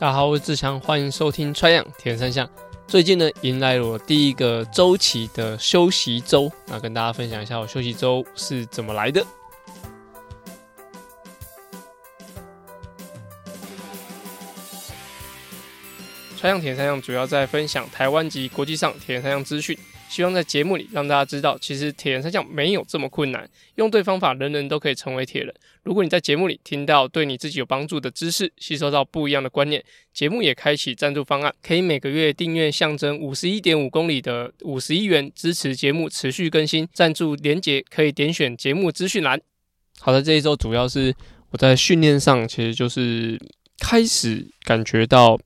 [0.00, 2.46] 大家好，我是志强，欢迎收听《穿样铁人三项》。
[2.86, 9.26] 最近呢，迎来了我第一个周期的休息周，那跟大家分享一下我休息周是怎么来的。
[16.36, 19.76] 穿样铁人三项主要在分享台湾及国际上铁人三项资讯。
[20.08, 25.54] 希望在节目里让大家知道，其实铁人三项没有这么困难，用对方法，人人都可以成为铁人。
[25.82, 36.88] 如果你在节目里听到对你自己有帮助的知识，吸收到不一样的观念，节目也开启赞助方案，可以每个月订阅象征五十一点五公里的五十一元，支持节目持续更新。
[36.92, 39.40] 赞助连结可以点选节目资讯栏。
[40.00, 41.14] 好的，这一周主要是
[41.50, 43.38] 我在训练上，其实就是
[43.78, 45.38] 开始感觉到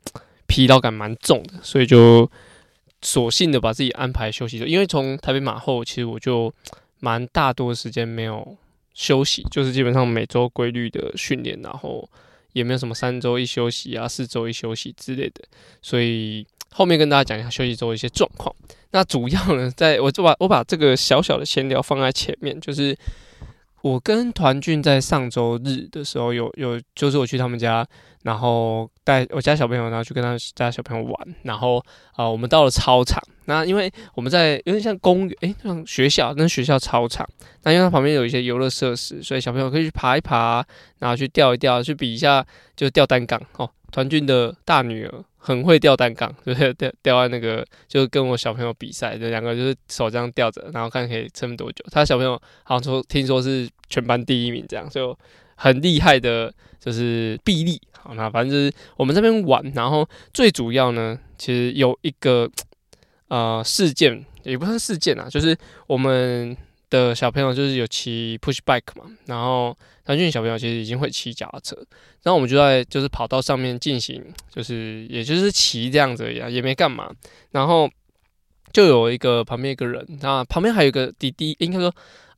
[0.46, 2.30] 疲劳感蛮重的，所以就。
[3.02, 6.52] 索性的把自己安排休息，因为从台北马后，其实我就
[7.00, 8.56] 蛮大多时间没有
[8.94, 12.08] 休息，就是基本上每周规律的训练，然后
[12.52, 15.42] 也没有什么三周一休息啊、四周一休息之类的，
[15.82, 18.54] 所以后面跟大家讲一下休息周的一些状况。
[18.92, 22.96] 那主要呢，在我就把我把这个小小的闲聊放在前面，就是。
[23.82, 27.86] 我跟团俊在上周日的时候有有，就是我去他们家，
[28.22, 33.20] 然后带我家小朋友，然后去跟他家小朋友玩，然后啊、我们到了操场。
[33.46, 37.28] 那因为我们在有点像公园，诶，像学校，那学校操场。
[37.64, 40.64] 那因为它旁边有一些游乐设施，所以小朋友可以去爬一爬，
[41.00, 43.68] 然后去吊一吊，去比一下，就吊单杠哦。
[43.92, 45.24] 团俊的大女儿。
[45.44, 51.84] 很会吊单杠， 就是吊吊在那个，就跟我小朋友比赛，就两个就是手这样吊着，然后看可以撑多久。
[51.90, 55.18] 他小朋友好像说听说是全班第一名，这样就
[55.56, 57.82] 很厉害的，就是臂力。
[58.00, 62.48] 好，那反正就是我们这边玩，然后最主要呢，其实有一个
[63.26, 66.56] 呃事件，也不算事件啊，就是我们。
[66.92, 71.74] 的小朋友就是有骑 push bike 嘛，然后团俊小朋友其实已经会骑脚踏车，
[72.22, 77.10] 然后我们就在就是跑道上面进行，就是也就是骑这样子而已，也没干嘛，
[77.52, 77.88] 然后
[78.74, 81.90] 就有一个旁边一个人，那旁边还有一个弟弟，应该说，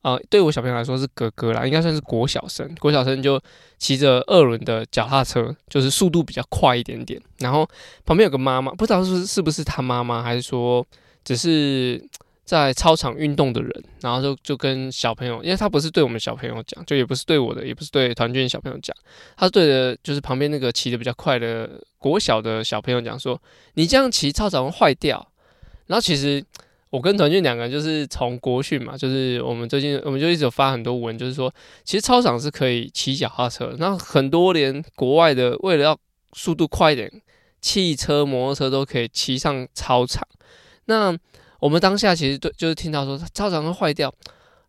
[0.02, 3.40] 呃，对我小朋友来说是哥哥啦，应该算是国小生，国小生就
[3.78, 7.68] 骑着二轮的脚踏车，就是速度比较快一点点，然后
[8.06, 10.86] 旁边有个妈妈，不知道是是不是他妈妈，还是说
[11.24, 12.00] 只是。
[12.44, 18.94] 在操场运动的人，然后就就跟小朋友，因为他不是对我们小朋友讲，就也不是对我的，也不是对团俊小朋友讲，
[19.34, 23.40] 他对着就是旁边那个骑得比较快的国小的小朋友讲说
[23.74, 25.26] ：“你这样骑操场会坏掉。”
[25.88, 26.44] 然后其实
[26.90, 31.50] 我跟团俊两个人就是从国训嘛，就是我们最近我们就一直有发很多文，就是说
[31.82, 35.98] 其实操场是可以骑脚踏车，那很多连国外的为了要
[36.34, 37.10] 速度快一点，
[37.62, 40.28] 汽车、摩托车都可以骑上操场，
[40.84, 41.16] 那。
[41.64, 44.14] 我们当下其实对，就是听到说操场会坏掉，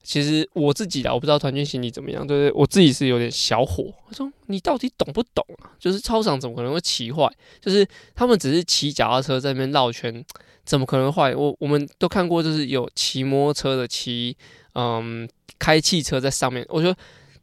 [0.02, 2.52] 其实我自己啊，我不知道团建心里怎么样，对不对？
[2.58, 3.94] 我自己是有点小火。
[4.08, 5.76] 我说你到底懂不懂啊？
[5.78, 7.30] 就是操场怎么可能会骑坏？
[7.60, 7.86] 就是
[8.16, 10.24] 他们只是骑脚踏车在那边绕圈，
[10.64, 11.36] 怎么可能坏？
[11.36, 14.38] 我我们都看过，就是有骑摩托车的骑，
[14.76, 15.28] 嗯，
[15.60, 16.66] 开汽车在上面。
[16.70, 16.96] 我说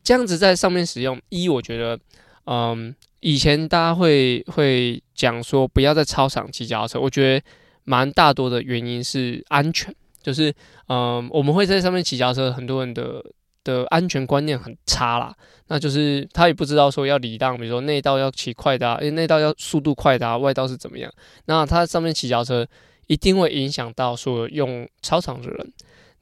[0.02, 1.98] 这样子在上面使用，一我觉得，
[2.46, 7.44] 嗯，以前大家会会讲说不要在操场骑脚踏车，我觉得。
[7.84, 10.54] 蛮大多的原因是安全，就是
[10.88, 13.24] 嗯、我们会在上面骑脚车，很多人的
[13.64, 15.34] 的安全观念很差啦。
[15.68, 21.10] 那就是他也不知道说要礼让，比如说内道要骑快的，因为内道要速度快的啊，外道是怎么样。
[21.46, 22.66] 那他上面骑脚车
[23.06, 25.72] 一定会影响到所有用操场的人。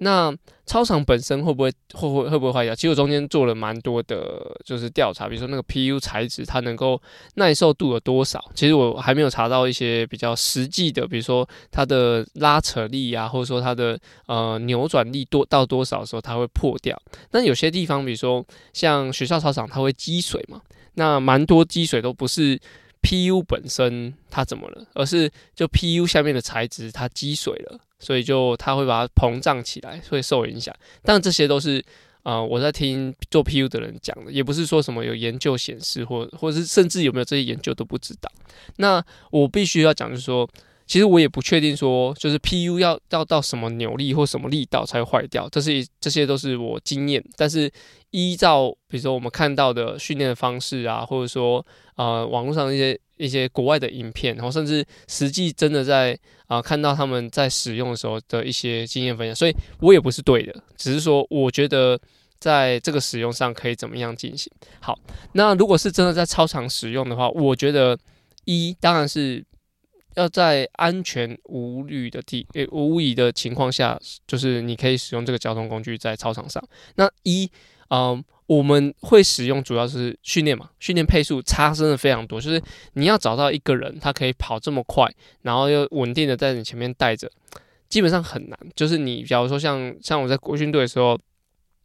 [0.03, 0.35] 那
[0.65, 2.75] 操场本身会不会会会会不会坏掉？
[2.75, 7.01] 其实我中间做了蛮多的，就是调查，比如说那个 PU 材质它能够
[7.35, 8.43] 耐受度有多少？
[8.55, 16.97] 其实我还没有查到一些比较实际的，比如说它的拉扯力啊，或者说它的呃扭转力多到多少的时候它会破掉。
[17.33, 20.63] 那有些地方，比如说像学校操场，它会积水嘛，
[20.95, 22.59] 那蛮多积水都不是
[23.03, 27.81] PU 本身它怎么了，而是就 PU 下面的材质它积水了。
[28.03, 30.75] 所以就它会把它膨胀起来，会受影响。
[31.03, 31.85] 但这些都是
[32.23, 38.33] 啊我在听做 PU 的人讲的，也不是说什么有研究显示，或或者是甚至有没有这些研究都不知道。
[38.77, 40.49] 那我必须要讲，就是说，
[40.91, 47.25] 其实我也不确定说，就是 PU 要要到什么扭力或什么力道才会坏掉，这是这些都是我经验。
[47.37, 47.71] 但是
[48.11, 51.65] 依照比如说我们看到的训练的方式啊，或者说
[51.95, 52.99] 呃网络上一些。
[53.21, 62.01] 一些国外的影片，然后甚至实际真的在啊、看到他们在使用的时候的一些经验分享，所以我也不是对的，只是说我觉得
[62.39, 64.51] 在这个使用上可以怎么样进行。
[64.81, 64.99] 好，
[65.35, 67.95] 那如果是真的在操场使用的话，我觉得
[68.47, 69.45] 一当然是
[70.17, 76.63] 要在安全无虑的地诶无疑的情况下，就是你可以使用这个交通工具在操场上。
[76.97, 77.51] 那一
[77.89, 82.61] 嗯、呃，我们会使用主要是训练嘛，训练配速差真的非常多，就是
[82.95, 85.09] 你要找到一个人他可以跑这么快，
[85.43, 87.31] 然后又稳定的在你前面带着，
[87.89, 88.59] 基本上很难。
[88.75, 91.19] 就是你假如说像像我在国训队的时候，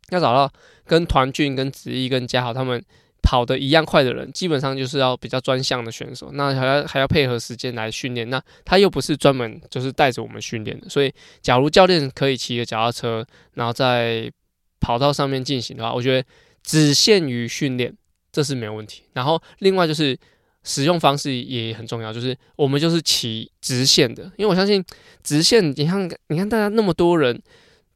[0.09, 0.51] 要找到
[0.85, 2.83] 跟团俊、跟子毅、跟嘉豪他们。
[3.25, 8.29] 跑得一样快的人，基本上就是要比较专项的选手，那还要还要配合时间来训练。
[8.29, 11.11] 那他又不是专门就是带着我们训练的，所以
[11.41, 13.25] 假如教练可以骑个脚踏车，
[13.55, 14.31] 然后在
[14.79, 16.27] 跑道上面进行的话，我觉得
[16.61, 17.91] 只限于训练，
[18.31, 19.01] 这是没有问题。
[19.13, 20.15] 然后另外就是
[20.63, 24.85] 使用方式也很重要，就是我们就是骑直线的，因为我相信
[25.23, 27.41] 直线，你看你看大家那么多人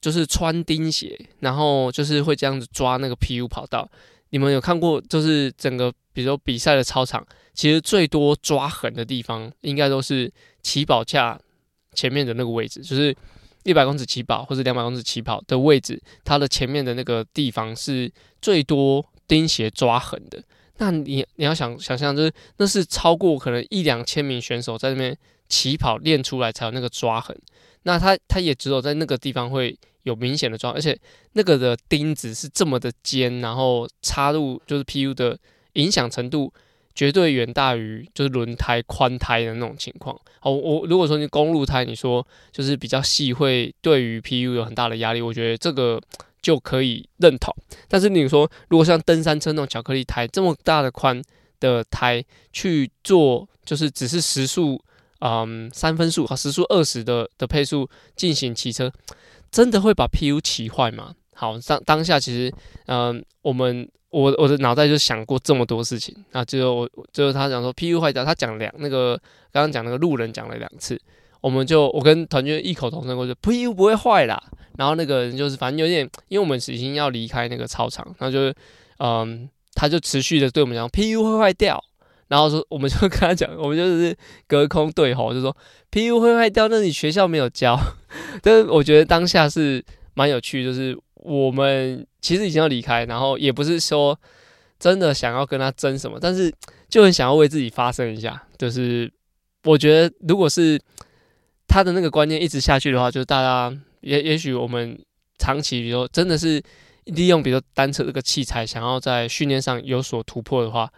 [0.01, 3.87] 就是穿钉鞋，然后就是会这样子抓那个 PU 跑道。
[4.31, 10.31] 你们有看过，就是整个，比如说比赛的操场，其实最多抓痕的地方，应该都是
[10.61, 11.39] 起跑架
[11.93, 13.15] 前面的那个位置，就是
[13.63, 18.11] 一百公尺起跑或者两百公尺起跑的位置，它的前面的那个地方是
[18.41, 20.41] 最多钉鞋抓痕的。
[20.77, 25.17] 那你你要想想象，就是那是超过可能一两千名选手在那边
[25.49, 27.37] 起跑练出来才有那个抓痕。
[27.89, 29.77] 那它它也只有在那个地方会。
[30.03, 30.97] 有明显的状况，而且
[31.33, 35.37] 那个的钉子是这么的尖，然后插入就是 PU 的
[35.73, 36.51] 影响程度
[36.95, 40.17] 绝对远大于就是轮胎宽胎的那种情况。
[40.39, 46.01] 好，我如果说你公路胎，你说就是比较细，会对于 PU 有很大的压力，我觉得这个
[46.41, 47.53] 就可以认同。
[47.89, 51.21] 但是你说如果像登山车那种巧克力胎这么大的宽
[51.59, 54.81] 的胎去做，就是只是时速
[55.19, 58.91] 嗯三分速和时速二十的的配速进行骑车。
[59.51, 61.15] 真的会把 PU 骑坏吗？
[61.33, 62.53] 好，当当下其实，
[62.85, 66.15] 嗯、我们我我的脑袋就想过这么多事情。
[66.33, 69.19] 那最后我最后他讲说 PU 坏掉，他讲两那个
[69.51, 71.01] 刚刚讲那个路人讲了两次，
[71.41, 74.39] 我们就我跟团队异口同声过去，PU 不会坏啦。
[74.77, 78.53] 然后那个人就是反正有点，因为我们已经要离开那个操场，然后就是
[78.99, 81.83] 嗯、他就持续的对我们讲 PU 会坏掉。
[82.29, 84.15] 然后说我们就跟他讲，我们就是
[84.47, 85.55] 隔空对吼，就说
[85.91, 87.77] PU 会坏掉，那你学校没有教。
[88.41, 89.83] 但是我觉得当下是
[90.13, 94.17] 蛮有趣，就是我们其实已经要离开，然后也不是说
[94.79, 96.53] 真的想要跟他争什么，但是
[96.87, 98.41] 就很想要为自己发声一下。
[98.57, 99.11] 就是
[99.63, 100.79] 我觉得，如果是
[101.67, 104.97] 他的那个观念一直下去的话，就是大家也也许我们
[105.37, 106.61] 长期，比如说真的是
[107.05, 110.91] 利用，比如说单车这个器材，想要在训练上有所突破的话，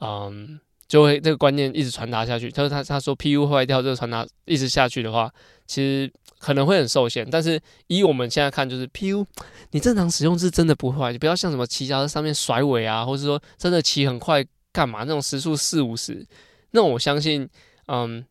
[0.00, 0.58] 嗯，
[0.88, 2.50] 就会这个观念一直传达下去。
[2.50, 5.30] 他说他他说 PU 坏掉，这个传达一直下去的话，
[5.66, 6.10] 其实。
[6.40, 9.26] 可能会很受限，但是以我们现在看，就是 PU，
[9.72, 16.24] 你正常使用是真的不坏，你不要像什么骑脚在上面甩尾啊，或者说真的骑很快干嘛那种时速四五十，
[16.70, 17.48] 那我相信，
[17.88, 18.24] 嗯，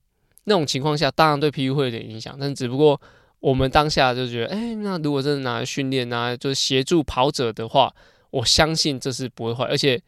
[0.46, 2.98] 那种情况下当然对 PU 会有点影响，但只不过
[3.42, 7.94] 我们当下就觉得，哎、那如果真的拿来训练啊，就是协助跑者的话，
[8.30, 10.02] 我相信这是不会坏，而且，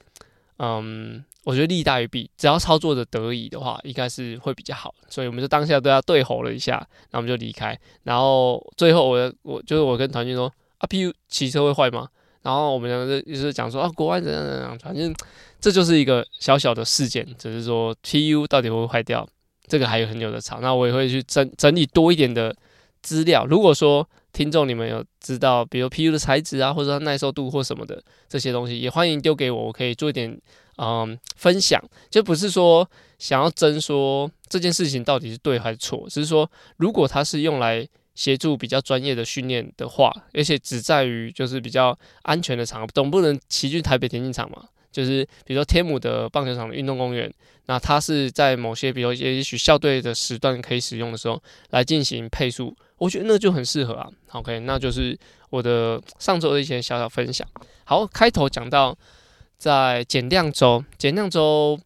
[0.60, 1.22] 嗯。
[1.50, 4.94] 我觉得利大于弊，只要操作的得宜的话，应该是会比较好。
[5.10, 6.74] 所以我们就当下都要对吼了一下，
[7.10, 7.76] 然后我们就离开。
[8.04, 10.46] 然后最后我我就是我跟团军说
[10.78, 12.08] 啊，PU 骑车会坏吗？
[12.44, 15.12] 然后我们两个就就是讲说啊，国外怎样怎样，反正
[15.60, 19.28] 这就是一个小小的事件，只是说 PU 到底会不会坏掉，
[19.66, 20.62] 这个还有很久的长。
[20.62, 22.56] 那我也会去整整理多一点的
[23.02, 23.44] 资料。
[23.48, 30.40] 如果说听众你们有知道，比如 PU 的材质啊，或者说耐受度或什么的这些东西，也欢迎丢给我，我可以做一点。
[30.82, 44.64] 嗯，分享就不是说想要争说这件事情到底是对还是错，只是说如果它是用来协助比较专业的训练的话，而且只在于就是比较安全的场合，总不能骑去台北田径场嘛。
[44.90, 47.30] 就是比如说天母的棒球场的运动公园，
[47.66, 54.10] 那它是在某些比如也许校队的时段可以使用的时候来进行配速，我觉得那就很适合啊。
[54.32, 55.18] OK，那就是
[55.50, 57.46] 我的上周的一些小小分享。
[57.84, 58.98] 好，开头讲到。
[59.60, 61.78] 在减量周，减量周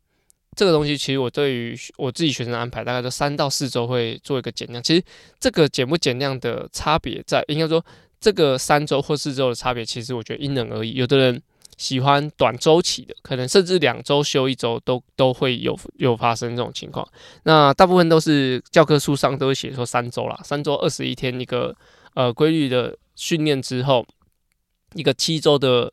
[0.56, 4.82] 这个东西，其实我对于我自己学生的安排，大概都三到四周会做一个减量。
[4.82, 5.04] 其实
[5.40, 7.84] 这个减不减量的差别，在应该说
[8.20, 10.94] 这个三周或四周的差别，其实我觉得因人而异。
[10.94, 11.42] 有的人
[11.76, 17.08] 喜欢短周期的，可能甚至两周休一周都都会有有发生这种情况。
[17.42, 21.76] 那大部分都是教科书上都会写说三周啦，三周二十一天一个
[22.14, 24.06] 呃规律的训练之后，
[24.94, 25.92] 一个七周的。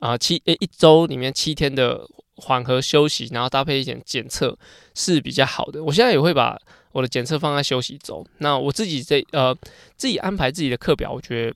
[0.00, 2.04] 啊，七诶、一周里面七天的
[2.36, 4.58] 缓和休息，然后搭配一点检测
[4.94, 5.84] 是比较好的。
[5.84, 6.58] 我现在也会把
[6.92, 8.26] 我的检测放在休息周。
[8.38, 9.54] 那我自己这呃
[9.96, 11.54] 自己安排自己的课表，我觉得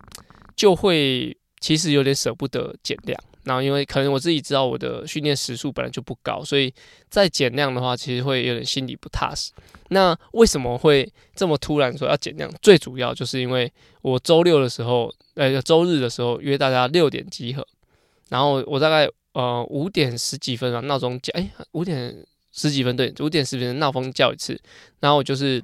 [0.54, 3.18] 就会其实有点舍不得减量。
[3.44, 6.72] 然后因为可能我自己知道我的训练时数本来就不高，所以
[7.10, 9.52] 再减量的话，其实会有点心里不踏实。
[9.88, 12.50] 那为什么会这么突然说要减量？
[12.62, 13.70] 最主要就是因为
[14.00, 17.66] 我周六的时候，呃，周日的时候约大家六点集合。
[18.28, 22.14] 然后我大概呃五点十几分啊，闹钟叫，哎，五点
[22.52, 24.61] 十几分，对，五点十几分闹钟叫一次，
[25.00, 25.62] 然后我就是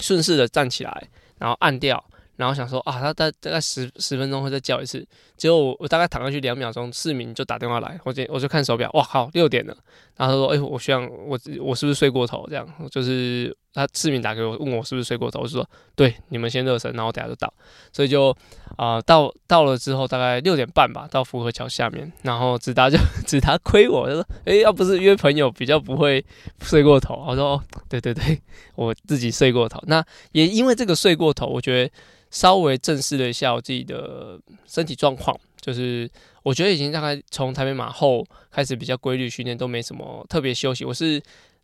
[0.00, 2.04] 顺势的站起来，然后按掉。
[2.36, 5.04] 然后想说啊，他大大概十十分钟会再叫一次，
[5.36, 9.76] 结果我大概躺上去两秒钟，市民就打电话来，我就我就看手表，哇靠，六点了。
[10.16, 12.46] 然后他说，哎，我需要我我是不是睡过头？
[12.48, 17.52] 这样就是他市民打给我问我是不是睡过头，我说对，你们先热身，然后等下就到。
[17.92, 18.36] 所以就
[18.76, 26.24] 啊、到到了之后大概六点半吧，到福和桥下面，然后直达就直达亏我，他说，哎，要不是约朋友比较不会
[26.62, 28.40] 睡过头，我说哦，对对对，
[28.74, 29.80] 我自己睡过头。
[29.86, 31.90] 那也因为这个睡过头，我觉得。
[32.30, 36.06] 稍微正视了一下我自己的身体状况，就是
[36.42, 40.84] 我觉得已经大概从台北马后开始比较规律训练，都没什么特别休息。
[40.84, 41.18] 我是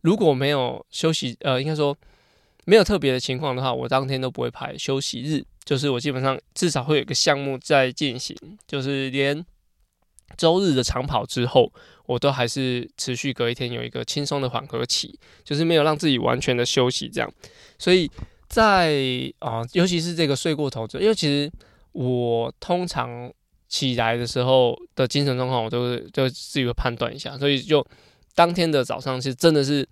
[0.04, 1.96] 如果没有休息，呃，应该说
[2.66, 8.36] 没有特别的情况的话，我当天都不会排休息日，就是我基本上至少会有一个项目在进行，
[8.68, 9.44] 就是连
[10.36, 11.72] 周日的长跑之后，
[12.06, 17.32] 我都还是持续隔一天有一个轻松的缓和期，就是没有让自己完全的休息这样，
[17.78, 18.08] 所以。
[18.46, 18.92] 在
[19.40, 21.50] 啊、尤其是这个睡过头，因为其实
[21.90, 23.32] 我通常
[23.68, 27.84] 起来的时候的精神状况，我都是就自己会判断一下，所以就
[28.34, 29.86] 当天的早上其实真的是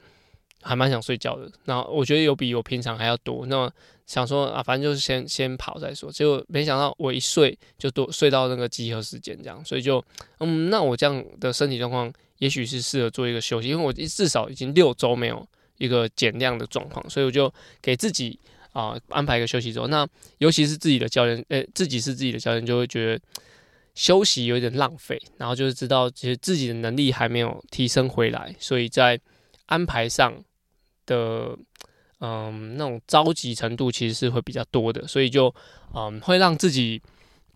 [0.63, 1.51] 还蛮想睡觉的。
[1.65, 3.47] 那我觉得有比我平常还要多。
[3.47, 3.71] 那
[4.07, 6.11] 想说啊，反正就是先先跑再说。
[6.11, 10.05] 结果没想到我一睡就多睡到那个集合时间这样，所以就
[10.41, 15.47] 嗯，那我这样的身体状况也许是适合做一个休息，因为我至少已经六周没有。
[15.79, 18.39] 一个减量的状况，所以我就给自己
[18.73, 19.89] 啊、安排一个休息周。
[19.89, 20.07] 那
[20.39, 23.21] 尤其是自己的教练，诶，自己是自己的教练，就会觉得
[23.95, 25.21] 休息有点浪费。
[25.37, 29.21] 然后就是知道，其实自己的能力还没有提升回来，所以在
[29.67, 30.33] 安排上
[31.07, 31.57] 的
[32.21, 35.55] 嗯那种着急程度其实是会比较多的，所以就
[35.95, 37.03] 嗯会让自己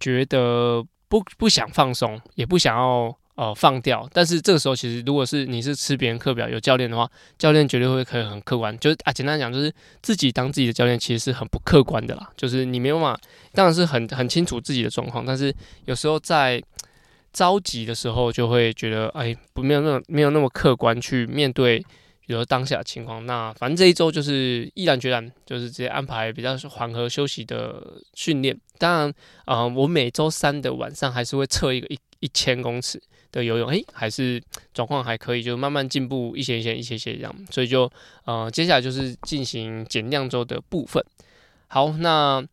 [0.01, 3.17] 觉得不不想放松，也不想要。
[3.37, 4.09] 呃，放掉。
[4.13, 8.77] 但是这个时候，其实如果是你是吃别人课表有教练的话，教练绝对会可以很客观。
[8.79, 12.31] 就是啊，简单讲，就是自己当自己的教练，其实是很不客观的啦。
[12.37, 13.21] 就是你没有办法，
[13.53, 16.63] 当然是很很清楚自己的状况，但是有时候在
[17.33, 21.79] 着急的时候，就会觉得哎，不没有那么没有那么客观去面对，
[22.27, 23.27] 比如当下的情况。
[23.27, 28.59] 那反正这一周就是毅然决然，就是直接安排比较缓和休息的训练。
[28.79, 29.15] 当然，
[29.45, 32.99] 啊、我每周三的晚上还是会测一个一一千公尺。
[33.37, 34.43] 的游泳，诶、还是
[34.75, 37.91] 状况还可以，就慢慢进步一些一些一些些这样，所以就
[38.25, 41.05] 呃，接下来就是进行减量周的部分。
[41.69, 42.45] 好，那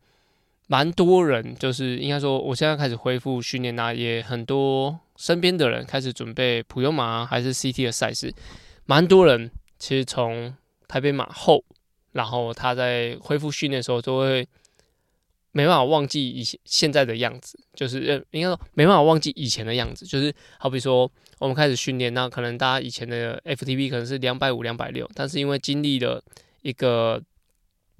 [0.66, 8.32] 蛮多人就是应该说，我现在开始恢复训练啊，也很多身边的人开始准备普悠马还是 CT 的赛事，
[8.86, 10.54] 蛮多人其实从
[10.86, 11.64] 台北马后，
[12.12, 14.46] 然后他在恢复训练的时候都会。
[15.54, 21.08] 没办法忘记以前现在的样子，就是，应该说没办法忘记以前的样子，就是好比说
[21.38, 26.20] 我们开始训练，那可能大家以前的 FTP 可能是两百五、两百六，但是因为经历了
[26.62, 27.22] 一个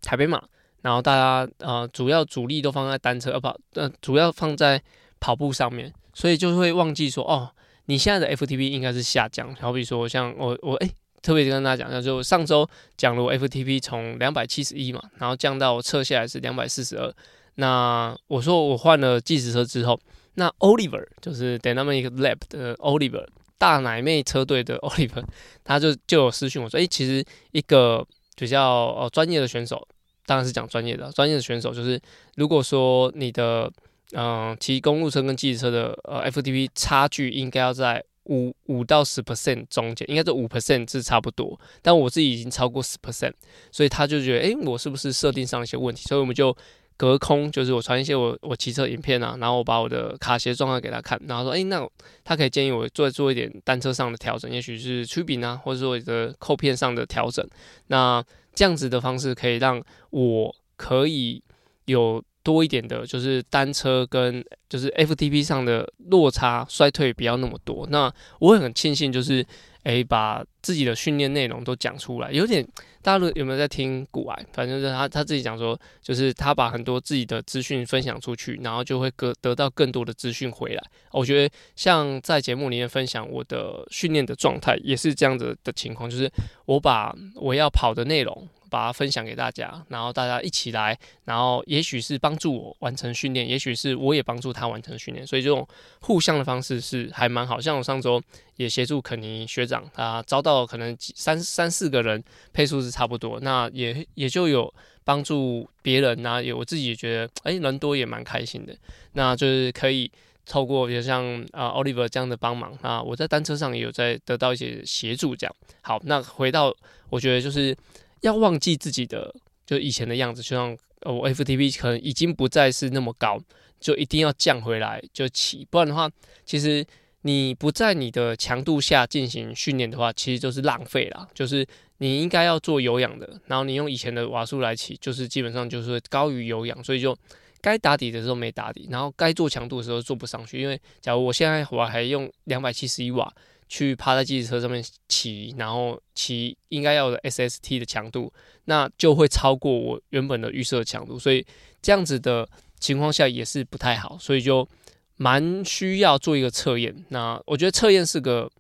[0.02, 0.42] 台北马，
[0.82, 4.82] 然后大家呃主要主力都放在单车，呃跑，呃主要放在
[5.20, 7.50] 跑步上面，所以就会忘记说哦，
[7.87, 10.90] 你现在的 FTP 应该是下降，好比说像我我哎。
[11.25, 12.68] 特别跟大家讲一下，就上周
[12.99, 17.11] 讲了我 FTP 从两百七十一嘛，然后降到测下来是两百四十二。
[17.56, 19.99] 那我说我换了计时车之后，
[20.34, 23.26] 那 Oliver 就是 Dynamic Lab 的 Oliver
[23.58, 25.25] 大奶妹车队的 Oliver，
[25.62, 28.06] 他就就有私讯我说，诶、其实一个
[28.37, 29.87] 比较呃专业的选手，
[30.26, 32.00] 当然是讲专业的专业的选手，就是
[32.37, 33.70] 如果说你的
[34.12, 38.04] 嗯骑、公路车跟计时车的呃 FTP 差距应该要在。
[38.26, 43.34] 五五到十 percent 中间，应该是五 percent 是差不多，但我自己已经超过十 percent，
[43.70, 46.04] 所以他就觉得，诶、我是不是设定上一些问题？
[46.08, 46.56] 所以我们就
[46.96, 51.88] 隔空，就是我传一些我我骑车影片啊，然后我把我的卡鞋状况给他看，然后说，诶、欸，那
[52.24, 57.46] 他可以建议我做做一点单车上的调整，也许是曲柄啊，或者说我的扣片上的调整，
[57.88, 58.24] 那
[58.54, 61.42] 这样子的方式可以让我可以
[61.86, 62.22] 有。
[62.44, 67.86] 多一点的，就是单车跟就是 FTP 上的落差衰退不要那么多。
[67.88, 69.36] 那我也很庆幸，就是
[69.84, 72.33] 诶、欸、把自己的训练内容都讲出来。
[72.33, 72.66] 有点
[73.02, 74.47] 大家有没有在听古癌？
[74.54, 80.83] 反正就是他他自己讲说，就是他把很多自己的资讯分享出去，然后就会得得到更多的资讯回来。
[81.12, 86.33] 我觉得像在节目里面分享我的训练的状态，也是这样子的情况，就是
[86.64, 88.49] 我把我要跑的内容。
[88.71, 95.64] 把它分享给大家，然后大家一起来，然后也许是帮助我完成训练，也许是我也帮助他完成训练，所以这种
[96.00, 97.61] 互相的方式是还蛮好。
[97.61, 98.21] 像我上周
[98.56, 108.76] 也协助肯尼学长，他遭到可能三三四个人，配速是差不多，那也也就有帮助别人，那也我自己也觉得，哎，人多也蛮开心的，
[109.14, 110.11] 那就是可以
[110.44, 115.34] 透过比如像啊 Oliver 这样的帮忙，那我在单车上也有在得到一些协助。
[115.34, 115.56] 这样。
[115.80, 116.75] 好，那回到
[117.08, 117.75] 我觉得就是
[118.20, 119.34] 要忘记自己的
[119.64, 123.38] 就以前的样子，就像我 FTP 可能已经不再是那么高，
[123.80, 126.11] 就一定要降回来就骑，不然的话，
[126.44, 126.84] 其实
[127.25, 131.28] 你不在你的强度下进行训练的话，其实就是浪费了。
[131.35, 131.66] 就是
[131.99, 137.14] 你应该要做有氧的，然后你用以前的瓦数来骑，就是基本上就是高于有氧，所以就。
[137.61, 140.61] 该打底的时候没打底，然后该做强度的时候做不上去。
[140.61, 143.33] 因为假如我现在我还用两百七十一瓦
[143.71, 148.31] 去趴在机车上面骑，然后骑应该要的 SST 的强度，
[148.66, 151.19] 那就会超过我原本的预设强度。
[151.19, 151.43] 所以
[151.81, 152.47] 这样子的
[152.78, 154.69] 情况下也是不太好，所以就
[155.16, 157.04] 蛮需要做一个测验。
[157.09, 158.50] 那我觉得测验是个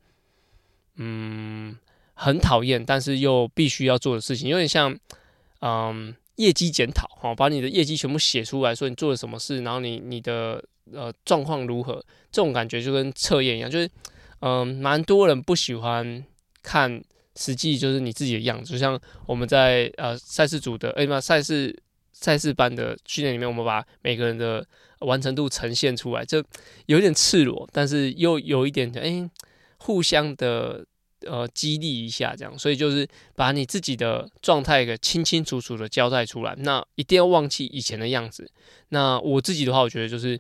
[0.96, 1.76] 嗯
[2.14, 4.98] 很讨厌，但是又必须要做的事情，有点像
[5.60, 6.14] 嗯。
[6.36, 10.60] 业绩检讨，好，把你的业绩全部写出来，说你做了什么事，然后你你的
[10.92, 13.88] 呃状况如何，这种感觉就跟测验一样，就是
[14.40, 16.24] 嗯，蛮、多人不喜欢
[16.60, 17.00] 看
[17.36, 21.72] 实际就是你自己的样子，就像我们在呃赛事组的哎嘛赛事
[22.12, 24.66] 赛事班的训练里面，我们把每个人的
[25.04, 26.42] 完成度呈现出来，就
[26.86, 29.30] 有点赤裸，但是又有一点哎、
[29.78, 30.84] 互相的。
[31.26, 36.54] 呃，激励一下这样，所以就是把你自己的状态给清清楚楚的交代出来。
[36.58, 38.46] 那一定要忘记以前的样子。
[38.90, 40.38] 那我自己的话，我觉得就是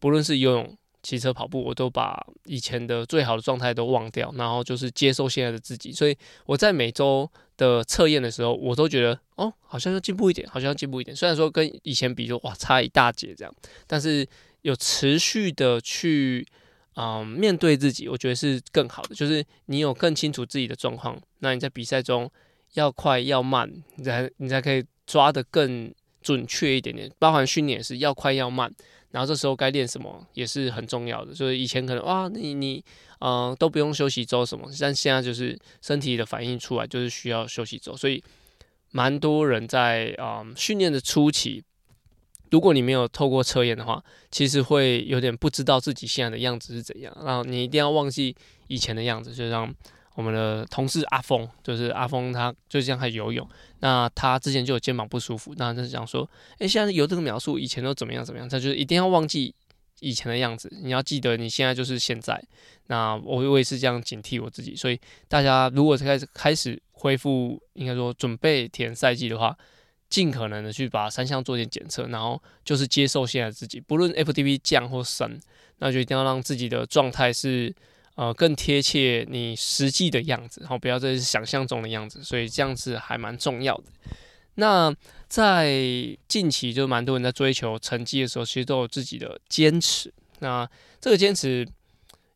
[0.00, 5.92] 不论是游泳、骑车、跑步，我都把以前的最好的状态都忘掉，然后就是接受现在的自己。
[5.92, 11.14] 所以我在每周的测验的时候，我都觉得哦，好像要进步一点，好像要进步一点。
[11.16, 13.54] 虽然说跟以前比，就哇差一大截这样，
[13.86, 14.26] 但是
[14.62, 16.44] 有持续的去。
[16.96, 19.16] 嗯，面对自己，我觉得是更好的。
[19.16, 22.30] 就是你有更清楚自己的状况，那你在比赛中
[22.74, 25.92] 要快要慢，你才你才可以抓得更
[26.22, 27.10] 准确一点点。
[27.18, 28.72] 包含训练也是要快要慢，
[29.14, 31.32] 然后这时候该练什么也是很重要的。
[31.32, 32.84] 就是以前可能哇，你你
[33.20, 37.96] 嗯都不用休息周什么，但现在就是身体的反应出来，就是需要休息周。
[37.96, 38.20] 所以
[38.90, 41.62] 蛮多人在嗯训练的初期。
[42.50, 47.16] 如果你没有透过测验的话，其实会有点不知道自己现在的样子是怎样。
[47.24, 48.36] 然后你一定要忘记
[48.68, 49.72] 以前的样子，就让
[50.14, 53.48] 我们的同事阿峰，就是阿峰，他就这样还游泳。
[53.80, 58.48] 那他之前就有肩膀不舒服，那他就讲说，诶，现在游这个描述，以前都怎么样怎么样？
[58.48, 59.54] 他就是一定要忘记
[60.00, 62.42] 以前的样子，你要记得你现在就是现在。
[62.86, 64.74] 那我我也是这样警惕我自己。
[64.74, 69.56] 所以大家如果开始开始恢复，应该说准备填赛季的话。
[70.10, 75.40] 尽可能的去把三项做点检测，然后就是接受现在自己，不论 FTP 降或升，
[75.78, 77.74] 那就一定要让自己的状态是
[78.14, 83.84] 呃更贴切你实际的样子，好，不要再是想象中的样子，所以这样子还蛮重要的。
[84.56, 84.94] 那
[85.28, 85.72] 在
[86.28, 90.12] 近期就蛮多人在追求成绩的时候，其实都有自己的坚持。
[90.40, 90.68] 那
[91.00, 91.66] 这个坚持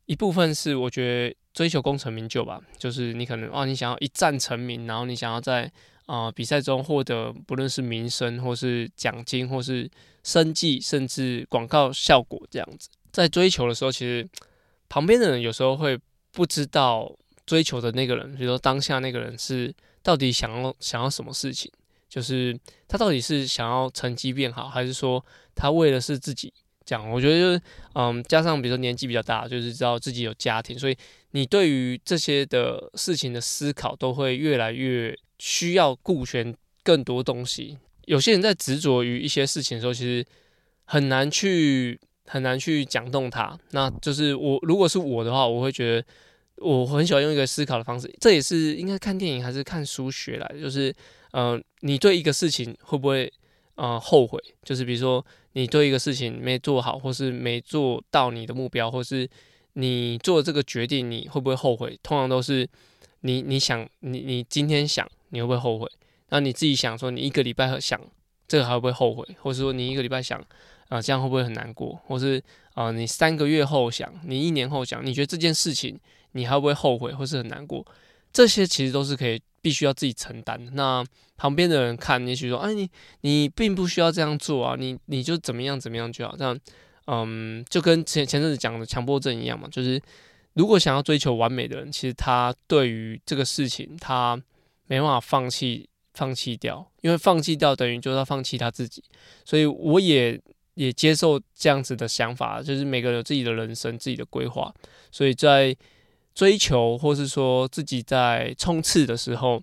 [0.06, 5.70] 一部分是我觉得追求功成名就吧，就是你可能哦，你想要一战成名，然后你想要在。
[6.08, 9.86] 啊、呃，比赛中获得不论是名声，或是奖金，或是
[10.24, 14.26] 生计，甚至广告效果这样子，在追求的时候，其实
[14.88, 15.98] 旁边的人有时候会
[16.32, 17.14] 不知道
[17.46, 21.70] 追求的那个人，比如说当下那个人是到底想要想要什么事情，
[22.08, 25.24] 就是他到底是想要成绩变好，还是说
[25.54, 26.52] 他为了是自己
[26.84, 27.10] 这样？
[27.10, 27.62] 我觉得就是，
[27.94, 30.96] 嗯，加上比如说年纪比较大，就是知道自己有家庭，所以
[31.30, 35.16] 你对于这些的事情的思考都会越来越。
[35.40, 37.78] 需要顾全更多东西。
[38.06, 40.26] 有些人在执着于一些事情的时候，其实
[40.82, 41.96] 很难去
[42.28, 43.58] 很难去讲动它。
[43.72, 46.06] 那就是我，如果是我的话，我会觉得
[46.58, 48.08] 我很喜欢用一个思考的方式。
[48.20, 50.60] 这也是应该看电影还是看书学来的。
[50.60, 50.94] 就是，
[51.32, 53.32] 嗯、呃，你对一个事情会不会
[53.74, 54.38] 呃后悔？
[54.62, 59.28] 就是比如说你对一个事情没做好，或是没做到你的目标，或是
[59.72, 61.98] 你做这个决定，你会不会后悔？
[62.02, 62.68] 通常都是
[63.20, 65.08] 你你想你你今天想。
[65.30, 65.86] 你会不会后悔？
[66.30, 68.00] 那你自己想说，你一个礼拜想
[68.46, 69.22] 这个还会不会后悔？
[69.42, 70.42] 或是说你一个礼拜想
[70.88, 72.00] 啊、这样会不会很难过？
[72.06, 72.42] 或是
[72.74, 75.98] 啊、你三个月后想，你一年后想，你觉得这件事情
[76.32, 77.86] 你还会不会后悔，或是很难过？
[78.32, 80.58] 这些其实都是可以必须要自己承担。
[80.74, 81.04] 那
[81.36, 82.88] 旁边的人看，也许说，哎，你
[83.22, 86.36] 你并不需要这样做啊，你你就怎么样怎么样就好。
[86.36, 86.58] 这样，
[87.06, 90.00] 嗯，就跟前前阵子讲的强迫症一样嘛，就是
[90.54, 94.40] 如果想要追求完美的人，其实他对于这个事情，他。
[94.90, 99.04] 没办法放弃，放弃掉，因为放弃掉等于就是要放弃他自己，
[99.44, 100.40] 所以我也
[100.78, 104.72] 也接受这样子的想法，就是每个人有自己的人生、自己的规划，
[105.10, 105.76] 所以在
[106.36, 109.60] 追求或是说自己在冲刺的时候，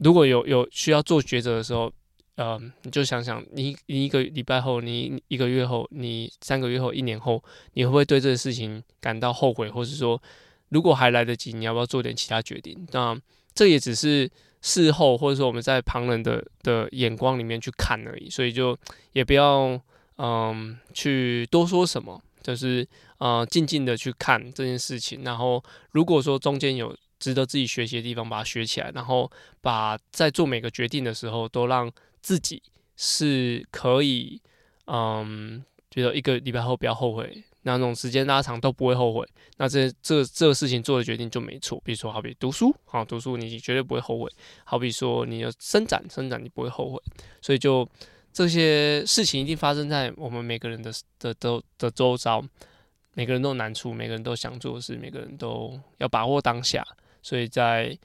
[0.00, 1.90] 如果有有需要做抉择的时候，
[2.34, 10.22] 呃，你就想想，你你一个礼拜后，你一个月后，你三个月后，一年后，你会不会对这个事情感到后悔，或是说，
[10.68, 12.86] 如果还来得及，你要不要做点其他决定？
[12.92, 13.18] 那
[13.54, 18.76] 这也只是事后，或者说我们在旁人的的眼光里面去看而已，所以就
[19.12, 19.80] 也不要
[20.16, 22.86] 嗯、去多说什么，就是
[23.18, 25.22] 呃静静的去看这件事情。
[25.24, 31.92] 然后如果说中间有值得自己学习的地方，把它学起来，然后把在做每个决定的时候都让。
[32.24, 32.62] 自己
[32.96, 34.40] 是可以，
[34.86, 41.78] 嗯，觉得一个礼拜后不要后悔，那种时间拉长都不会后悔，那这这这个事情做的决定就没错。
[41.84, 44.26] 比如说，好比读书，好读书你绝对不会后悔；
[44.64, 46.98] 好比说你要伸展，伸展你不会后悔。
[47.42, 47.86] 所以就
[48.34, 52.44] 这些事情一定发生在我们每个人的的的的周遭，
[53.14, 56.86] 每个人都有难处，每个人都想做事，每个人都要把握当下。
[57.22, 57.96] 所以在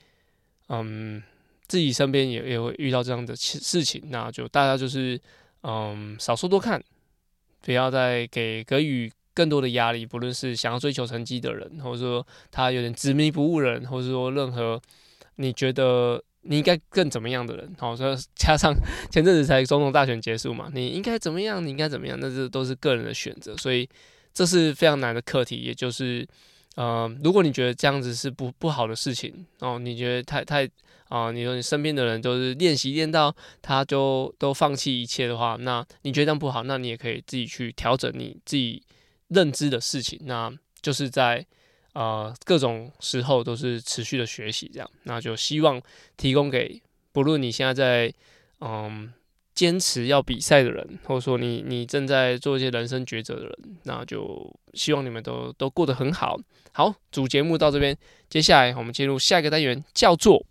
[0.70, 1.22] 嗯。
[1.70, 5.22] 自己身边也也会遇到这样的事情，那就大家就是
[5.62, 6.84] 嗯少说多看，
[7.62, 10.04] 不要再给给予更多的压力。
[10.04, 14.82] 不论是想要追求成绩的人，或者说他有点执迷不悟人，或者说任何
[15.36, 18.74] 你觉得你应该更怎么样的人，好，说加上
[19.12, 21.66] 前阵子才总统大选结束嘛，你应该怎么样？
[21.66, 22.18] 你应该怎么样？
[22.20, 23.88] 那这都是个人的选择，所以
[24.34, 26.28] 这是非常难的课题，也就是。
[26.76, 30.70] 呃，如果你觉得这样子是不不好的事情哦，你觉得太太
[31.10, 38.82] 啊、你说你身边的人都是练习练到他就都放弃一切的话，那你觉得这样不好，那你也可以自己去调整你自己
[39.30, 40.50] 认知的事情，那
[40.82, 41.46] 就是在
[41.94, 45.82] 呃各种时候都是持续的学习这样，那就希望
[46.18, 48.14] 提供给不论你现在在
[48.60, 49.14] 嗯。
[49.56, 56.40] 坚持要比赛的人，或者说你你正在做一些人生抉择的人，那就希望你们都都过得很好。
[56.72, 57.98] 好，主节目到这边，
[58.30, 60.46] 接下来我们进入下一个单元，叫做。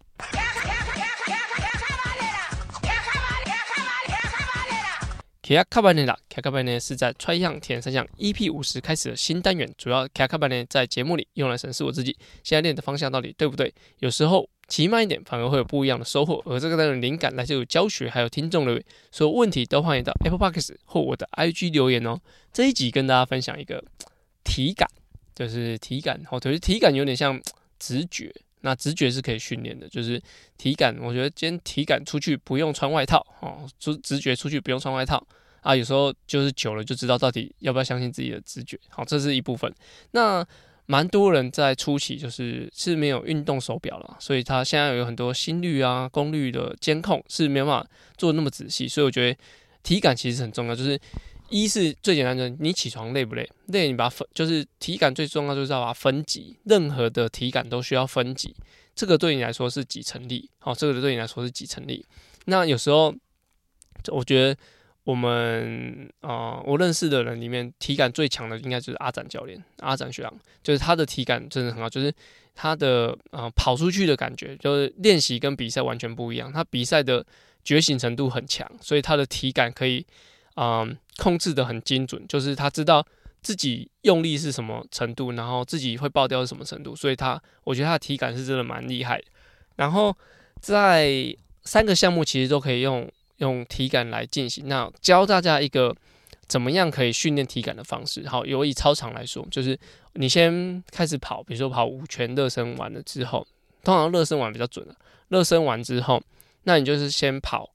[5.49, 13.73] 卡亚卡巴内拉，卡卡巴内是在穿样田三项 EP 五十开始的新单元，主要卡卡巴内在节目里用来审视我自己现在练的方向到底对不对。
[14.01, 22.21] 有时候骑慢一点反而会有不一样的收获，而这个单元灵感来自于教学还有听众留言，所有问题都欢迎到 Apple Podcast 或我的 IG 留言哦。
[22.53, 23.83] 这一集跟大家分享一个
[24.45, 24.87] 体感，
[25.35, 27.41] 就是体感，哦，就是体感有点像
[27.79, 28.31] 直觉。
[28.61, 30.21] 那直觉是可以训练的，就是
[30.59, 30.95] 体感。
[31.01, 35.25] 我觉得今天体感出去不用穿外套哦，直直觉出去不用穿外套
[35.63, 35.75] 啊。
[35.75, 38.79] 有时候就是久了就知道到底要不要相信自己的直觉。
[38.89, 39.73] 好，这是一部分。
[40.13, 40.47] 那
[40.87, 48.89] 蛮多人在初期就是是没有运动手表了，所以他现在有很多心率啊、功率的监控是没有办法做那么仔细。
[48.89, 49.39] 所以我觉得
[49.83, 50.99] 体感其实很重要，就是。
[51.51, 53.51] 一是最简单的，你起床累不累？
[53.69, 56.55] 累，你把它分，就是体感最重要，就是要把它分级。
[56.65, 58.55] 任何的体感都需要分级，
[58.95, 60.51] 这个对你来说是几成立？
[60.59, 62.05] 好，这个对你来说是几成立？
[62.45, 63.15] 那有时候，
[64.09, 64.61] 我觉得
[65.09, 72.13] 我们啊、我认识的人里面体感最强的应该就是阿展教练，阿展学长，就是他的体感真的很好，就是
[72.55, 76.53] 他的啊、呃、跑出去的感觉，就是练习跟比赛完全不一样。
[76.53, 77.25] 他比赛的
[77.65, 80.07] 觉醒程度很强，所以他的体感可以。
[80.61, 83.07] 嗯，控制的很精准，就是他知道
[83.41, 89.23] 自己用力是什么程度，然后自己会爆掉是什么程度，所以他我觉得他的体感是真的蛮厉害。
[89.77, 90.13] 然后
[90.61, 94.69] 在三个项目其实都可以用用体感来进行。
[94.69, 95.95] 那教大家一个
[96.47, 98.29] 怎么样可以训练体感的方式。
[98.29, 99.79] 好，有以操场来说，就是
[100.15, 103.47] 你先开始跑，比如说跑五圈热身完了之后，
[103.83, 104.95] 通常热身完比较准了。
[105.29, 106.23] 热身完之后，
[106.63, 107.71] 那你就是先跑。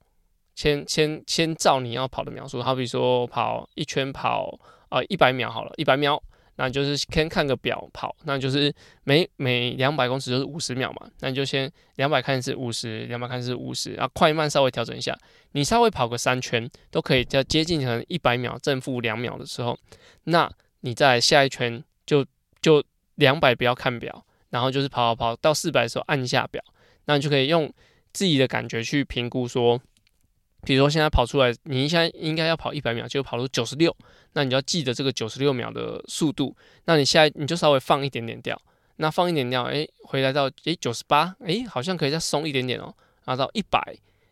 [0.56, 4.56] 先先先照你要跑的秒数，好比说跑一圈跑
[4.88, 6.22] 啊一百秒好了，一百秒，
[6.56, 15.18] 那就是先看个表跑，那就是每每两百公尺就是五十秒嘛，那你就先两百看是五十，两百看是五十，啊快慢稍微调整一下，
[15.52, 19.78] 你稍微跑个三圈都可以，在接近成一百秒正负两秒的时候，
[20.24, 22.24] 那你在下一圈就
[22.62, 22.82] 就
[23.16, 26.62] 两百不要看表，然后就是跑跑跑到四百的时候按下表，
[27.06, 27.72] 那你就可以用
[28.12, 29.80] 自己的感觉去评估说。
[30.64, 33.94] 比如说现在跑出来，你现在应该要跑一百秒，结果跑出九十六，
[34.32, 36.56] 那你就要记得这个九十六秒的速度。
[36.86, 38.60] 那你现在你就稍微放一点点掉，
[38.96, 43.78] 那放一点掉，哎，回来到哎九十八，哎，好像可以再松一点点哦，然后到一百，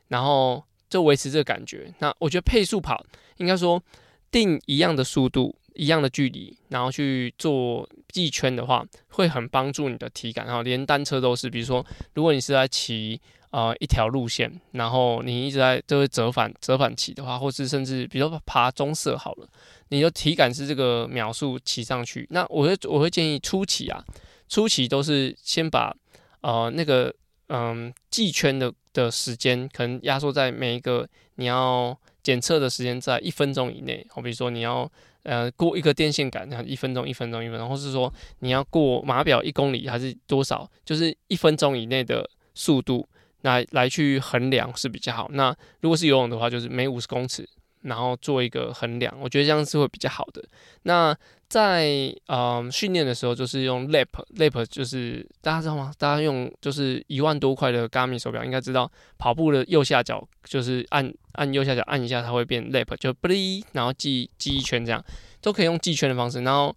[0.08, 1.92] 然后就维持这个感觉。
[1.98, 3.04] 那我觉得配速跑，
[3.36, 3.82] 应该说
[4.30, 10.46] 定一样的速度，一样的距离，然后去做一圈的话，会很帮助你的体感。
[10.46, 13.20] 然后连单车都是，比如说如果你是在骑。
[13.52, 19.46] 呃，一条路线，然后你一直在都会折返折返骑的话，或是甚至比如说爬棕色好了，
[19.90, 22.26] 你的体感是这个秒数骑上去。
[22.30, 24.02] 那我会我会建议初期啊，
[24.48, 25.94] 初期都是先把
[26.40, 27.14] 呃那个
[27.48, 34.90] 嗯计圈的的时间可能压缩在每一个你要检测的时间在一分钟以内，好，比如说你要
[35.24, 43.06] 呃过一个电线杆，然后一分钟、一分钟、一分钟，或是说你要过码表一公里还是多少，就是一分钟以内的速度，
[43.42, 45.28] 来来去衡量是比较好。
[45.32, 47.48] 那如果是游泳的话，就是每五十公尺。
[47.82, 50.40] 然后做一个衡量，我觉得这样是会比较好的。
[50.84, 51.12] 那
[51.48, 55.92] 在嗯训练的时候，就是用 lap，lap 就是大家知道吗？
[55.98, 65.04] 大家用就是一万多块的 Garmin 手表，应该知道跑步的右下角就是按按右下角按一下，它会变 lap，就不离，然后记记一圈这样，
[65.40, 66.40] 都可以用记圈的方式。
[66.42, 66.72] 然后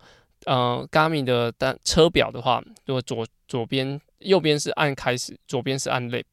[0.46, 6.26] 呃 Garmin 的单车表的话，如果左左边右边是按开始，左边是按 lap。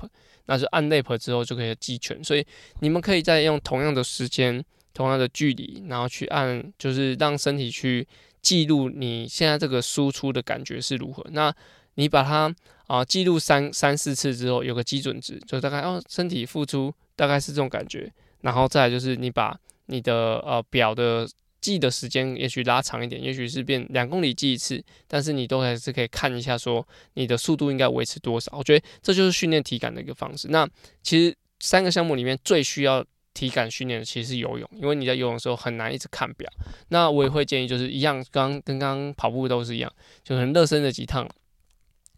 [0.46, 2.44] 那是按 lap 之后就可以记全，所以
[2.80, 8.06] 你们可以再用同样的时间、同样的距离，然后去按，就是让身体去
[8.40, 11.24] 记录你现在这个输出的感觉是如何。
[11.30, 11.54] 那
[11.94, 12.52] 你把它
[12.88, 21.28] 啊、记录三三四次之后，有个基准值，就大概哦身体付出大概是这种感觉，然后再就是你把你的呃表的。
[21.62, 28.52] 记的时间也许拉长一点，也许是变两公里记一次，但是你都还是可以看一下，说你的速度应该维持多少。
[28.54, 30.48] 我觉得这就是训练体感的一个方式。
[30.48, 30.68] 那
[31.02, 36.50] 其实三个项目里面最需要体感训练的其实是游泳，因为你在游泳的时候很难一直看表。
[36.88, 39.90] 那我也会建议就是一样，刚跟刚跑步都是一样，
[40.24, 41.22] 就可能热身的几趟，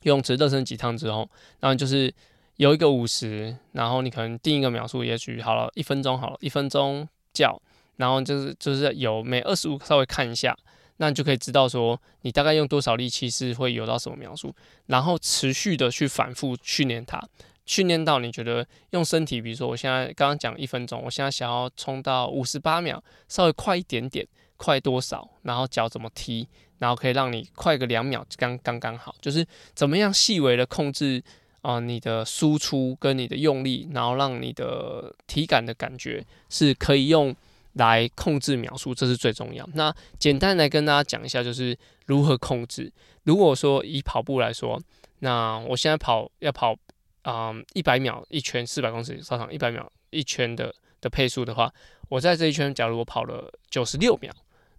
[0.02, 1.30] 游泳池热身几趟之后，
[1.60, 2.10] 然后就是
[2.56, 7.60] 游一个五十，然后你可能定一个秒数，也许好了一分钟好了，一分钟叫。
[7.96, 10.56] 然后就是就是有每二十五稍微看一下，
[10.96, 14.54] 那你就可以知道说你大概用多少力气是会游到什么秒数，
[14.86, 17.20] 然后持续的去反复训练它，
[17.66, 24.26] 训练到你觉得用身体，比如说我现在刚刚讲一分钟，我现在想要冲到五十八秒，稍微快一点点，
[24.56, 26.46] 快多少，然后脚怎么踢，
[26.78, 31.22] 然后可以让你快个两秒，刚刚刚好，就是怎么样细微的控制
[31.62, 37.34] 啊、你的输出跟你的用力，然后让你的体感的感觉是可以用。
[37.74, 39.68] 来控制秒数，这是最重要。
[39.74, 42.92] 那简单来跟大家讲一下，就是如何控制。
[43.24, 44.80] 如果说以跑步来说，
[45.20, 46.76] 那我现在跑要跑，
[47.22, 51.72] 嗯，一百秒一圈，四百公尺操场一百秒一圈的的配速的话，
[52.08, 54.32] 我在这一圈，假如我跑了九十六秒，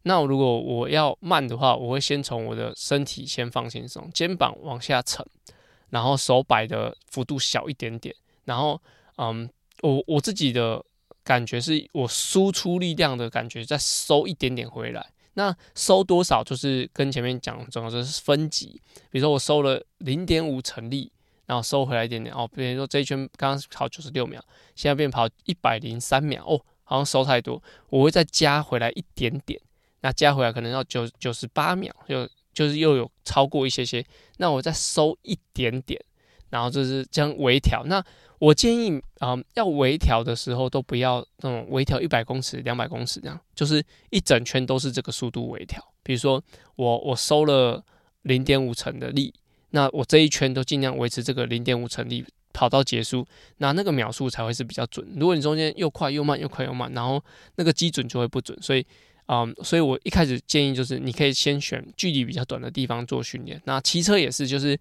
[0.03, 5.25] 那如果我要慢的话，我会先从我的身体先放轻松，肩膀往下沉，
[5.89, 8.81] 然后手摆的幅度小一点点，然后，
[9.17, 9.49] 嗯，
[9.81, 10.81] 我我自己的。
[11.25, 15.05] 感觉是我输出力量的感觉，再收一点点回来。
[15.33, 18.81] 那收多少，就是跟前面讲的重要，就是分级。
[19.09, 21.11] 比如说我收了零点五成力，
[21.45, 22.47] 然后收回来一点点哦。
[22.47, 24.41] 比如说这一圈刚刚跑九十六秒，
[24.75, 29.59] 现在变跑一百零三秒哦，好像收太多，我会再加回来一点点。
[30.01, 34.05] 那加回来可能要九九十八秒，就就是又有超过一些些，
[34.37, 35.99] 那我再收一点点，
[36.55, 37.83] 然后就是这样微调。
[37.85, 38.01] 那
[38.39, 45.83] 我建议啊、要微调的时候都不要那种微调一百公尺、两百公尺这样，就是一整圈都是这个速度微调。
[46.01, 46.41] 比如说
[46.77, 47.83] 我我收了
[48.21, 49.33] 零点五成的力，
[49.71, 53.25] 那我这一圈都尽量维持这个零点五成力跑到结束，
[53.57, 55.05] 那那个秒数才会是比较准。
[55.17, 57.21] 如果你中间又快又慢又快又慢，然后
[57.57, 58.57] 那个基准就会不准。
[58.61, 58.85] 所以
[59.25, 63.59] 啊、所以我一开始建议就是你可以先选距离比较短的地方做训练。
[63.65, 64.79] 那骑车也是，就是。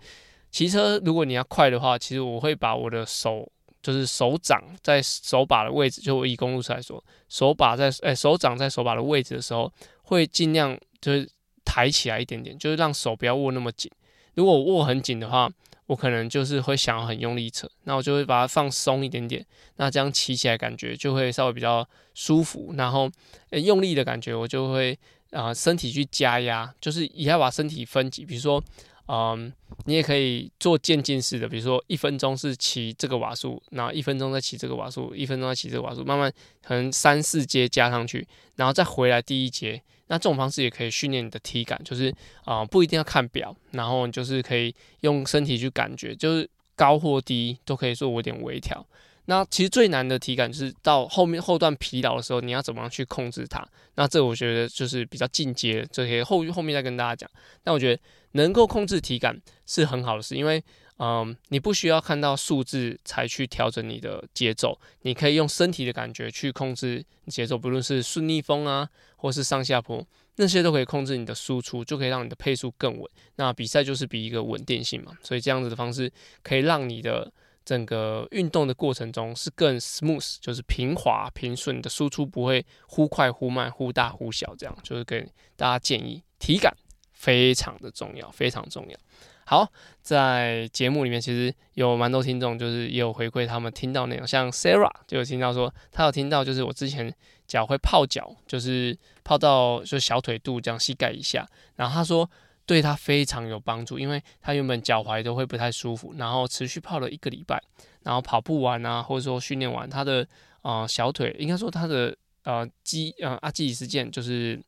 [0.55, 3.51] 骑车，如果你要快的话，其实我会把我的手，
[3.83, 9.73] 就是手掌在手把的位置，就我以公路车来说，手把在，哎，手掌在手把的位置的时候，
[10.05, 11.29] 会尽量就是
[11.65, 13.91] 抬起来一点点，就是让手不要握那么紧。
[14.35, 15.51] 如果我握很紧的话，
[15.87, 19.45] 我可能就是会想要很用力扯，那我就会把它放松一点点，
[19.79, 22.73] 那这样骑起来感觉就会稍微比较舒服。
[22.79, 23.11] 然后，
[23.51, 24.97] 用力的感觉我就会
[25.33, 28.63] 啊，身体去加压，就是也要把身体分级，比如说。
[29.07, 29.53] 嗯，
[29.85, 39.83] 你也可以做渐进式的，比如说一分钟是骑这个瓦数，然后一分钟再骑这个瓦数，一分钟再骑这个瓦数，慢慢可能三四阶加上去，然后再回来第一阶。
[40.07, 42.15] 那这种方式也可以训练你的体感，就是
[42.45, 48.87] 啊、不一定要看表，然后就是可以用身体去感觉，就是高或低都可以做我点微调。
[49.27, 53.67] 那其实最难的体感就是到后面后段疲劳的时候，你要怎么样去控制它？
[53.95, 57.31] 那这我觉得就是比较进阶，这些后后面再跟大家讲。
[57.63, 58.03] 但我觉得
[58.35, 60.63] 能够控制体感是很好的事，因为
[60.99, 73.11] 嗯，你不需要看到数字才去调整你的节奏，你可以用身体的感觉去控制节奏，不论是顺逆风啊，或是上下坡，那些都可以控制你的输出，就可以让你的配速更稳。
[73.37, 77.33] 那比赛就是比一个稳定性嘛，所以这样子的方式可以让你的。
[77.65, 86.23] 整个运动的过程中是更 smooth，就是平滑平顺的输出，不会忽快忽慢、忽大忽小，这样就是给大家建议。
[86.39, 86.77] 体感
[87.25, 88.99] 非常的重要，非常重要。
[89.47, 89.67] 好，
[90.03, 97.11] 在节目里面其实有蛮多听众，就是也有回馈他们听到内容，像 Sarah 就有听到说，他有听到就是我之前
[97.47, 102.31] 脚会泡脚，就是泡到就小腿肚这样膝盖以下，然后他说
[102.67, 107.63] 对他非常有帮助，因为他原本脚踝都会不太舒服，然后持续泡了一个礼拜，
[108.03, 110.27] 然后跑步完啊，或者说训练完，他的
[110.61, 114.61] 呃小腿应该说他的呃肌呃阿基里斯腱就是。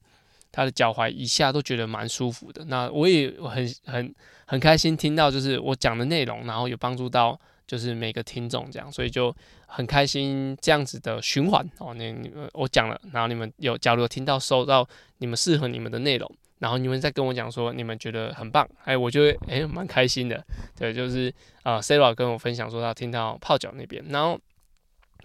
[0.57, 4.15] 他的脚踝以下都觉得蛮舒服的，那我也很很
[4.47, 9.35] 很开心听到，就是我讲的内容，然后有帮助到就是每个听众这样，所以就
[9.67, 11.93] 很开心这样子的循环哦。
[11.93, 14.89] 那你们我讲了，然后你们有假如听到收到
[15.19, 20.43] 你们适合你们的内容，然后你们再跟我讲说你们觉得很棒，哎，我就会哎蛮开心的。
[20.75, 21.31] 对，就是
[21.65, 24.41] 啊，Sarah 跟我分享说他听到泡脚那边，然后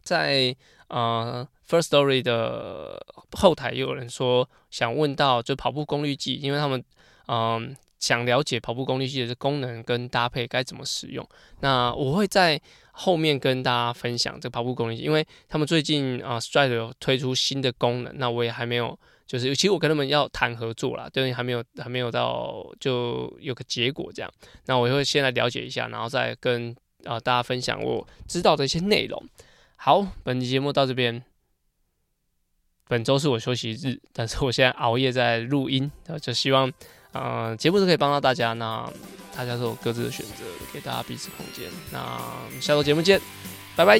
[0.04, 0.56] 在
[0.88, 1.48] 呃。
[1.72, 6.84] ，First Story 的后台也有人说想问到就跑步功率计，因为他们
[7.30, 11.26] 嗯想了解跑步功率计的功能跟搭配该怎么使用。
[11.62, 12.62] 那我会在
[12.92, 24.30] 后面跟大家分享这个跑步功率计，因为他们最近啊 Stride 有推出新的功能，那我也还没有就是尤其我跟他们要谈合作啦，对，还没有还没有到就有个结果这样。
[24.66, 29.24] 那我会先来了解一下，然后再跟啊大家分享我知道的一些内容。
[29.84, 31.24] 好，本期节目到这边。
[32.88, 35.92] 本周是我休息日，但是我现在熬夜在录音，
[36.22, 36.72] 就希望，
[37.14, 38.54] 呃，节目是可以帮到大家。
[38.54, 38.88] 那
[39.36, 41.68] 大家都有各自的选择，给大家彼此空间。
[41.92, 42.00] 那
[42.60, 43.20] 下周节目见，
[43.76, 44.00] 拜拜。